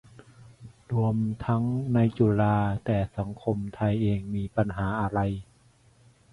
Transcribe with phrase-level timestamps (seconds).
[0.93, 1.15] รวม
[1.45, 1.63] ทั้ง
[1.93, 5.19] ในจุฬา แต่สังคมไทยเองมีปัญหาอะไร